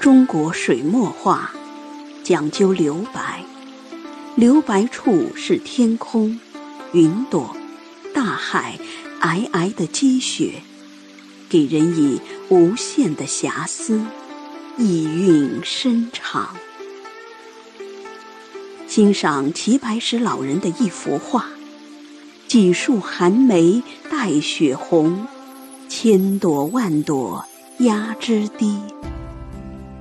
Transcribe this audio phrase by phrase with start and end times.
[0.00, 1.52] 中国水墨画
[2.24, 3.44] 讲究留白，
[4.34, 6.40] 留白处是天空、
[6.94, 7.54] 云朵、
[8.14, 8.78] 大海、
[9.20, 10.62] 皑皑的积雪，
[11.50, 12.18] 给人以
[12.48, 14.00] 无限的遐思，
[14.78, 16.56] 意蕴深长。
[18.88, 21.44] 欣赏齐白石老人的一幅画：
[22.48, 25.26] 几树寒梅带雪红，
[25.90, 27.44] 千朵万朵
[27.80, 28.78] 压枝低。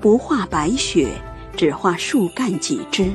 [0.01, 1.09] 不画白雪，
[1.57, 3.11] 只画树干几枝，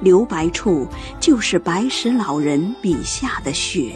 [0.00, 0.86] 留白处
[1.18, 3.92] 就是白石老人笔下的雪。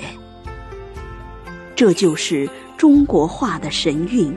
[1.77, 4.37] 这就是中国画的神韵，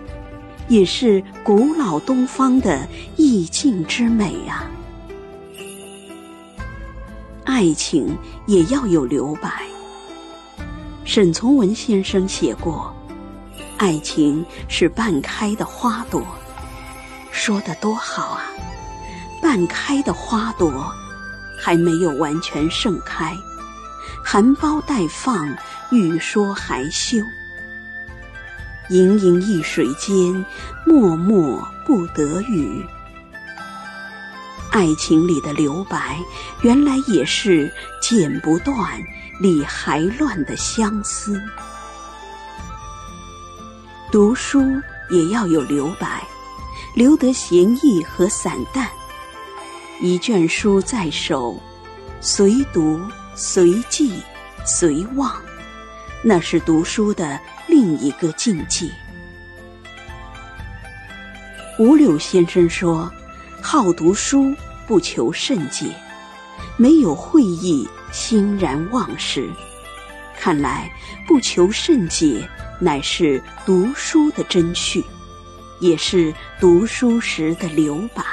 [0.67, 4.69] 也是古老东方的意境之美啊！
[7.45, 8.17] 爱情
[8.47, 9.49] 也要有留白。
[11.05, 12.93] 沈从文先生写过
[13.77, 16.21] ：“爱情是半开的花朵。”
[17.45, 18.41] 说的多好啊！
[19.39, 20.91] 半开的花朵
[21.61, 23.37] 还没有完全盛开，
[24.23, 25.55] 含苞待放，
[25.91, 27.19] 欲说还休。
[28.89, 30.43] 盈盈一水间，
[30.87, 32.83] 脉脉不得语。
[34.71, 36.17] 爱情里的留白，
[36.63, 38.75] 原来也是剪不断、
[39.39, 41.39] 理还乱的相思。
[44.11, 46.23] 读书也要有留白。
[46.95, 48.89] 留得闲逸和散淡，
[49.99, 51.61] 一卷书在手，
[52.21, 53.01] 随读
[53.35, 54.13] 随记
[54.65, 55.29] 随忘，
[56.23, 58.89] 那是读书的另一个境界。
[61.77, 63.11] 五柳先生说
[63.61, 64.55] ：“好读书
[64.87, 65.93] 不求甚解，
[66.77, 69.49] 没有会意，欣然忘食。”
[70.39, 70.89] 看来
[71.27, 75.03] 不求甚解，乃是读书的真趣。
[75.79, 78.23] 也是读书时的留白。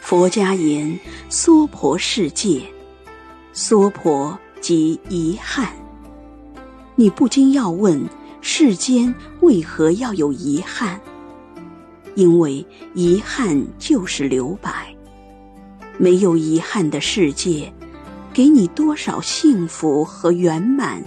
[0.00, 2.62] 佛家言娑婆世界，
[3.52, 5.72] 娑婆即遗憾。
[6.94, 8.06] 你不禁要问：
[8.42, 11.00] 世间为何要有遗憾？
[12.14, 14.94] 因为遗憾就是留白。
[15.96, 17.72] 没有遗憾的世界，
[18.34, 21.02] 给你多少幸福和圆满，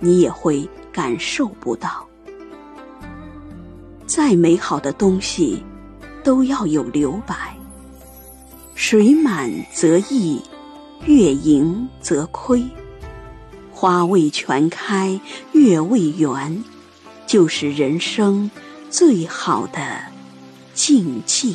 [0.00, 2.07] 你也会感受不到。
[4.18, 5.62] 再美好的东西，
[6.24, 7.56] 都要有留白。
[8.74, 10.42] 水满则溢，
[11.04, 12.64] 月盈则亏。
[13.70, 15.20] 花未全开，
[15.52, 16.64] 月未圆，
[17.28, 18.50] 就是人生
[18.90, 19.80] 最好的
[20.74, 21.54] 境界。